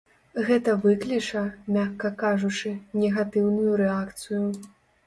Гэта 0.45 0.73
выкліча, 0.85 1.43
мякка 1.77 2.13
кажучы, 2.25 2.75
негатыўную 3.05 3.71
рэакцыю. 3.85 4.45